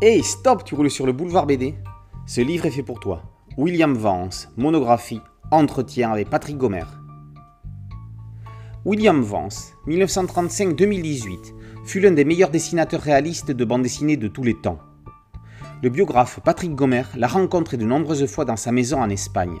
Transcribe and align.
Hey, 0.00 0.22
stop, 0.22 0.62
tu 0.62 0.76
roules 0.76 0.92
sur 0.92 1.06
le 1.06 1.12
boulevard 1.12 1.44
BD 1.44 1.74
Ce 2.24 2.40
livre 2.40 2.66
est 2.66 2.70
fait 2.70 2.84
pour 2.84 3.00
toi. 3.00 3.24
William 3.56 3.94
Vance, 3.94 4.48
monographie, 4.56 5.20
entretien 5.50 6.12
avec 6.12 6.30
Patrick 6.30 6.56
Gomer. 6.56 6.84
William 8.84 9.20
Vance, 9.22 9.72
1935-2018, 9.88 11.52
fut 11.84 11.98
l'un 11.98 12.12
des 12.12 12.24
meilleurs 12.24 12.50
dessinateurs 12.50 13.00
réalistes 13.00 13.50
de 13.50 13.64
bande 13.64 13.82
dessinée 13.82 14.16
de 14.16 14.28
tous 14.28 14.44
les 14.44 14.54
temps. 14.54 14.78
Le 15.82 15.88
biographe 15.88 16.38
Patrick 16.44 16.76
Gomer 16.76 17.02
l'a 17.16 17.26
rencontré 17.26 17.76
de 17.76 17.84
nombreuses 17.84 18.26
fois 18.26 18.44
dans 18.44 18.54
sa 18.54 18.70
maison 18.70 19.02
en 19.02 19.10
Espagne. 19.10 19.58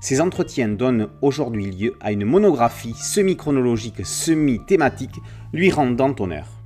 Ces 0.00 0.20
entretiens 0.20 0.68
donnent 0.68 1.08
aujourd'hui 1.20 1.72
lieu 1.72 1.96
à 2.00 2.12
une 2.12 2.24
monographie 2.24 2.94
semi-chronologique, 2.94 4.06
semi-thématique, 4.06 5.18
lui 5.52 5.72
rendant 5.72 6.14
honneur. 6.20 6.57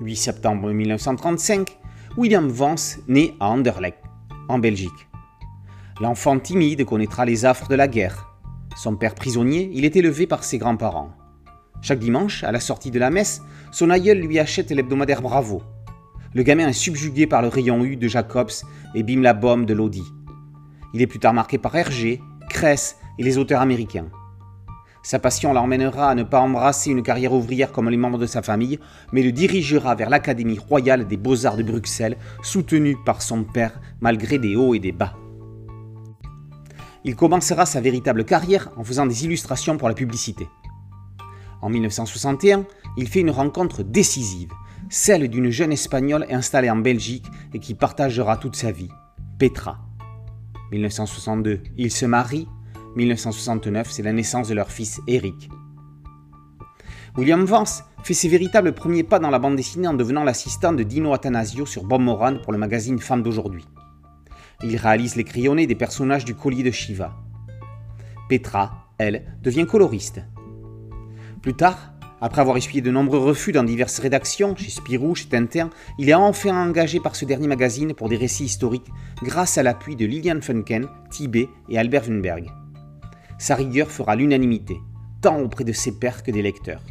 8 0.00 0.16
septembre 0.16 0.72
1935, 0.72 1.78
William 2.18 2.48
Vance 2.48 2.98
naît 3.08 3.34
à 3.40 3.48
Anderlecht, 3.48 3.98
en 4.48 4.58
Belgique. 4.58 5.08
L'enfant 6.00 6.38
timide 6.38 6.84
connaîtra 6.84 7.24
les 7.24 7.46
affres 7.46 7.68
de 7.68 7.74
la 7.74 7.88
guerre. 7.88 8.28
Son 8.76 8.96
père 8.96 9.14
prisonnier, 9.14 9.70
il 9.72 9.86
est 9.86 9.96
élevé 9.96 10.26
par 10.26 10.44
ses 10.44 10.58
grands-parents. 10.58 11.12
Chaque 11.80 11.98
dimanche, 11.98 12.44
à 12.44 12.52
la 12.52 12.60
sortie 12.60 12.90
de 12.90 12.98
la 12.98 13.10
messe, 13.10 13.40
son 13.72 13.88
aïeul 13.88 14.18
lui 14.18 14.38
achète 14.38 14.70
l'hebdomadaire 14.70 15.22
Bravo. 15.22 15.62
Le 16.34 16.42
gamin 16.42 16.68
est 16.68 16.74
subjugué 16.74 17.26
par 17.26 17.40
le 17.40 17.48
rayon 17.48 17.82
U 17.82 17.96
de 17.96 18.08
Jacobs 18.08 18.50
et 18.94 19.02
Bim 19.02 19.22
la 19.22 19.32
Bombe 19.32 19.64
de 19.64 19.72
Lodi. 19.72 20.04
Il 20.92 21.00
est 21.00 21.06
plus 21.06 21.20
tard 21.20 21.32
marqué 21.32 21.56
par 21.56 21.74
Hergé, 21.74 22.20
Kress 22.50 22.98
et 23.18 23.22
les 23.22 23.38
auteurs 23.38 23.62
américains. 23.62 24.10
Sa 25.06 25.20
passion 25.20 25.52
l'emmènera 25.52 26.10
à 26.10 26.16
ne 26.16 26.24
pas 26.24 26.40
embrasser 26.40 26.90
une 26.90 27.04
carrière 27.04 27.32
ouvrière 27.32 27.70
comme 27.70 27.88
les 27.88 27.96
membres 27.96 28.18
de 28.18 28.26
sa 28.26 28.42
famille, 28.42 28.80
mais 29.12 29.22
le 29.22 29.30
dirigera 29.30 29.94
vers 29.94 30.10
l'Académie 30.10 30.58
royale 30.58 31.06
des 31.06 31.16
beaux-arts 31.16 31.56
de 31.56 31.62
Bruxelles, 31.62 32.16
soutenue 32.42 32.96
par 33.06 33.22
son 33.22 33.44
père 33.44 33.80
malgré 34.00 34.40
des 34.40 34.56
hauts 34.56 34.74
et 34.74 34.80
des 34.80 34.90
bas. 34.90 35.14
Il 37.04 37.14
commencera 37.14 37.66
sa 37.66 37.80
véritable 37.80 38.24
carrière 38.24 38.72
en 38.76 38.82
faisant 38.82 39.06
des 39.06 39.24
illustrations 39.24 39.76
pour 39.76 39.86
la 39.86 39.94
publicité. 39.94 40.48
En 41.62 41.68
1961, 41.68 42.64
il 42.96 43.06
fait 43.08 43.20
une 43.20 43.30
rencontre 43.30 43.84
décisive, 43.84 44.50
celle 44.90 45.28
d'une 45.28 45.50
jeune 45.50 45.70
Espagnole 45.70 46.26
installée 46.30 46.68
en 46.68 46.78
Belgique 46.78 47.26
et 47.54 47.60
qui 47.60 47.74
partagera 47.74 48.38
toute 48.38 48.56
sa 48.56 48.72
vie, 48.72 48.90
Petra. 49.38 49.78
1962, 50.72 51.62
il 51.76 51.92
se 51.92 52.06
marie 52.06 52.48
1969, 52.96 53.90
c'est 53.90 54.02
la 54.02 54.12
naissance 54.12 54.48
de 54.48 54.54
leur 54.54 54.70
fils 54.70 55.00
Eric. 55.06 55.50
William 57.16 57.44
Vance 57.44 57.84
fait 58.02 58.14
ses 58.14 58.28
véritables 58.28 58.72
premiers 58.72 59.02
pas 59.02 59.18
dans 59.18 59.30
la 59.30 59.38
bande 59.38 59.56
dessinée 59.56 59.88
en 59.88 59.94
devenant 59.94 60.24
l'assistant 60.24 60.72
de 60.72 60.82
Dino 60.82 61.12
Atanasio 61.12 61.66
sur 61.66 61.84
Bob 61.84 62.00
Moran 62.00 62.36
pour 62.42 62.52
le 62.52 62.58
magazine 62.58 62.98
Femme 62.98 63.22
d'aujourd'hui. 63.22 63.64
Il 64.62 64.76
réalise 64.76 65.16
les 65.16 65.24
crayonnés 65.24 65.66
des 65.66 65.74
personnages 65.74 66.24
du 66.24 66.34
collier 66.34 66.62
de 66.62 66.70
Shiva. 66.70 67.14
Petra, 68.28 68.88
elle, 68.98 69.24
devient 69.42 69.66
coloriste. 69.66 70.20
Plus 71.42 71.54
tard, 71.54 71.92
après 72.20 72.40
avoir 72.40 72.56
essuyé 72.56 72.80
de 72.80 72.90
nombreux 72.90 73.18
refus 73.18 73.52
dans 73.52 73.62
diverses 73.62 73.98
rédactions, 73.98 74.56
chez 74.56 74.70
Spirou, 74.70 75.14
chez 75.14 75.28
Tintin, 75.28 75.68
il 75.98 76.08
est 76.08 76.14
enfin 76.14 76.66
engagé 76.66 76.98
par 76.98 77.14
ce 77.14 77.26
dernier 77.26 77.46
magazine 77.46 77.92
pour 77.92 78.08
des 78.08 78.16
récits 78.16 78.44
historiques 78.44 78.90
grâce 79.22 79.58
à 79.58 79.62
l'appui 79.62 79.96
de 79.96 80.06
Lilian 80.06 80.40
Funken, 80.40 80.86
Tibet 81.10 81.48
et 81.68 81.78
Albert 81.78 82.08
Wunberg. 82.08 82.50
Sa 83.38 83.54
rigueur 83.54 83.90
fera 83.90 84.16
l'unanimité, 84.16 84.80
tant 85.20 85.38
auprès 85.40 85.64
de 85.64 85.72
ses 85.72 85.98
pairs 85.98 86.22
que 86.22 86.30
des 86.30 86.42
lecteurs. 86.42 86.82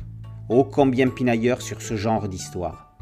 Oh 0.48 0.64
combien 0.64 1.10
pinailleurs 1.10 1.62
sur 1.62 1.82
ce 1.82 1.96
genre 1.96 2.30
d'histoire. 2.30 2.96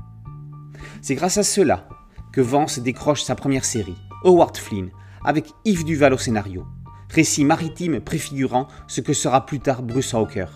C'est 1.02 1.16
grâce 1.16 1.38
à 1.38 1.44
cela 1.44 1.90
que 2.32 2.40
Vance 2.40 2.80
décroche 2.80 3.24
sa 3.24 3.36
première 3.36 3.66
série, 3.66 3.98
Howard 4.24 4.58
Flynn, 4.58 4.92
avec 5.26 5.50
Yves 5.66 5.84
Duval 5.84 6.14
au 6.14 6.18
scénario, 6.18 6.66
récit 7.10 7.44
maritime 7.44 8.00
préfigurant 8.00 8.68
ce 8.88 9.02
que 9.02 9.14
sera 9.14 9.46
plus 9.46 9.60
tard 9.60 9.84
Bruce 9.84 10.14
Hawker. 10.14 10.50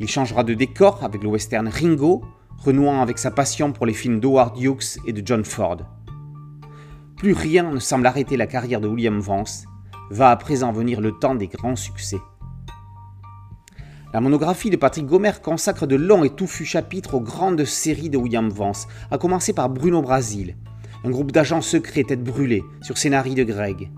Il 0.00 0.08
changera 0.08 0.44
de 0.44 0.54
décor 0.54 1.02
avec 1.02 1.22
le 1.22 1.28
western 1.28 1.68
Ringo, 1.68 2.24
renouant 2.58 3.00
avec 3.00 3.18
sa 3.18 3.30
passion 3.30 3.72
pour 3.72 3.86
les 3.86 3.94
films 3.94 4.20
d'Howard 4.20 4.60
Hughes 4.60 4.98
et 5.06 5.12
de 5.12 5.22
John 5.24 5.44
Ford. 5.44 5.78
Plus 7.16 7.32
rien 7.32 7.70
ne 7.70 7.78
semble 7.78 8.06
arrêter 8.06 8.36
la 8.36 8.46
carrière 8.46 8.80
de 8.80 8.88
William 8.88 9.18
Vance 9.18 9.64
va 10.14 10.30
à 10.30 10.36
présent 10.36 10.72
venir 10.72 11.00
le 11.00 11.10
temps 11.10 11.34
des 11.34 11.48
grands 11.48 11.74
succès. 11.74 12.18
La 14.12 14.20
monographie 14.20 14.70
de 14.70 14.76
Patrick 14.76 15.06
Gomer 15.06 15.42
consacre 15.42 15.88
de 15.88 15.96
longs 15.96 16.22
et 16.22 16.30
touffus 16.30 16.64
chapitres 16.64 17.14
aux 17.14 17.20
grandes 17.20 17.64
séries 17.64 18.10
de 18.10 18.16
William 18.16 18.48
Vance, 18.48 18.86
à 19.10 19.18
commencer 19.18 19.52
par 19.52 19.68
Bruno 19.68 20.02
Brasil, 20.02 20.56
un 21.02 21.10
groupe 21.10 21.32
d'agents 21.32 21.60
secrets 21.60 22.04
tête 22.04 22.22
brûlée 22.22 22.62
sur 22.80 22.96
scénarii 22.96 23.34
de 23.34 23.42
Greg. 23.42 23.90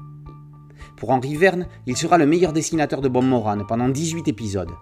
Pour 0.96 1.10
Henri 1.10 1.36
Verne, 1.36 1.66
il 1.86 1.98
sera 1.98 2.16
le 2.16 2.24
meilleur 2.24 2.54
dessinateur 2.54 3.02
de 3.02 3.08
Bob 3.08 3.24
Moran 3.24 3.58
pendant 3.68 3.90
18 3.90 4.26
épisodes. 4.26 4.72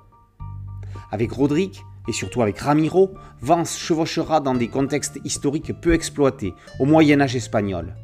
Avec 1.10 1.32
Roderick, 1.32 1.82
et 2.06 2.12
surtout 2.12 2.42
avec 2.42 2.58
Ramiro, 2.58 3.10
Vance 3.40 3.76
chevauchera 3.76 4.38
dans 4.38 4.54
des 4.54 4.68
contextes 4.68 5.18
historiques 5.24 5.72
peu 5.80 5.94
exploités, 5.94 6.54
au 6.78 6.84
Moyen 6.84 7.20
Âge 7.20 7.34
espagnol. 7.34 7.96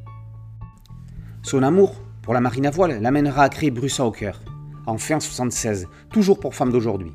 Son 1.42 1.62
amour 1.62 1.94
pour 2.22 2.34
la 2.34 2.40
marine 2.40 2.66
à 2.66 2.70
voile 2.70 3.00
l'amènera 3.00 3.44
à 3.44 3.48
créer 3.48 3.70
Bruce 3.70 4.00
en 4.86 4.98
fin 4.98 5.20
76, 5.20 5.88
toujours 6.10 6.40
pour 6.40 6.54
femmes 6.54 6.72
d'aujourd'hui. 6.72 7.12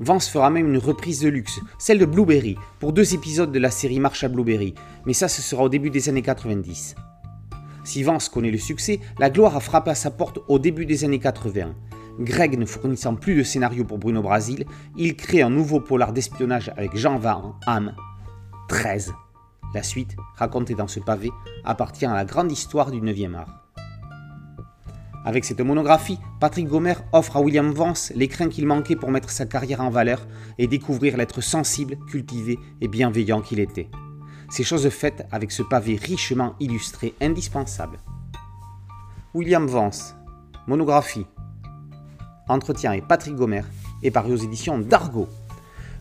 Vance 0.00 0.28
fera 0.28 0.50
même 0.50 0.68
une 0.68 0.78
reprise 0.78 1.20
de 1.20 1.28
luxe, 1.28 1.60
celle 1.78 1.98
de 1.98 2.06
Blueberry, 2.06 2.56
pour 2.80 2.92
deux 2.92 3.14
épisodes 3.14 3.52
de 3.52 3.58
la 3.58 3.70
série 3.70 4.00
Marche 4.00 4.24
à 4.24 4.28
Blueberry, 4.28 4.74
mais 5.06 5.12
ça 5.12 5.28
ce 5.28 5.42
sera 5.42 5.64
au 5.64 5.68
début 5.68 5.90
des 5.90 6.08
années 6.08 6.22
90. 6.22 6.94
Si 7.84 8.02
Vance 8.02 8.28
connaît 8.28 8.50
le 8.50 8.58
succès, 8.58 9.00
la 9.18 9.30
gloire 9.30 9.56
a 9.56 9.60
frappé 9.60 9.90
à 9.90 9.94
sa 9.94 10.10
porte 10.10 10.38
au 10.48 10.58
début 10.58 10.86
des 10.86 11.04
années 11.04 11.18
80. 11.18 11.74
Greg 12.20 12.58
ne 12.58 12.64
fournissant 12.64 13.14
plus 13.16 13.34
de 13.34 13.42
scénario 13.42 13.84
pour 13.84 13.98
Bruno 13.98 14.22
Brasil, 14.22 14.64
il 14.96 15.16
crée 15.16 15.42
un 15.42 15.50
nouveau 15.50 15.80
polar 15.80 16.12
d'espionnage 16.12 16.72
avec 16.76 16.96
Jean 16.96 17.18
Van 17.18 17.56
Ham, 17.66 17.94
13. 18.68 19.12
La 19.74 19.82
suite, 19.82 20.16
racontée 20.36 20.74
dans 20.74 20.86
ce 20.86 21.00
pavé, 21.00 21.30
appartient 21.64 22.06
à 22.06 22.14
la 22.14 22.24
grande 22.24 22.52
histoire 22.52 22.90
du 22.90 23.00
9e 23.00 23.34
art. 23.34 23.63
Avec 25.24 25.44
cette 25.46 25.60
monographie, 25.60 26.18
Patrick 26.38 26.68
Gomer 26.68 26.94
offre 27.12 27.38
à 27.38 27.40
William 27.40 27.72
Vance 27.72 28.12
l'écrin 28.14 28.48
qu'il 28.48 28.66
manquait 28.66 28.96
pour 28.96 29.10
mettre 29.10 29.30
sa 29.30 29.46
carrière 29.46 29.80
en 29.80 29.88
valeur 29.88 30.26
et 30.58 30.66
découvrir 30.66 31.16
l'être 31.16 31.40
sensible, 31.40 31.96
cultivé 32.06 32.58
et 32.82 32.88
bienveillant 32.88 33.40
qu'il 33.40 33.58
était. 33.58 33.88
Ces 34.50 34.64
choses 34.64 34.88
faites 34.90 35.26
avec 35.32 35.50
ce 35.50 35.62
pavé 35.62 35.96
richement 35.96 36.54
illustré 36.60 37.14
indispensable. 37.22 37.98
William 39.32 39.66
Vance, 39.66 40.14
monographie. 40.66 41.26
Entretien 42.48 42.92
et 42.92 43.00
Patrick 43.00 43.34
Gomer 43.34 43.62
est 44.02 44.10
paru 44.10 44.34
aux 44.34 44.36
éditions 44.36 44.78
d'Argo. 44.78 45.26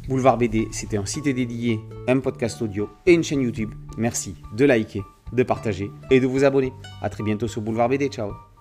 Boulevard 0.09 0.37
BD, 0.37 0.67
c'était 0.71 0.97
un 0.97 1.05
site 1.05 1.23
dédié, 1.23 1.79
un 2.09 2.19
podcast 2.19 2.61
audio 2.61 2.89
et 3.05 3.13
une 3.13 3.23
chaîne 3.23 3.41
YouTube. 3.41 3.73
Merci 3.97 4.35
de 4.53 4.65
liker, 4.65 5.01
de 5.31 5.43
partager 5.43 5.89
et 6.11 6.19
de 6.19 6.27
vous 6.27 6.43
abonner. 6.43 6.73
A 7.01 7.09
très 7.09 7.23
bientôt 7.23 7.47
sur 7.47 7.61
Boulevard 7.61 7.87
BD. 7.87 8.09
Ciao 8.09 8.52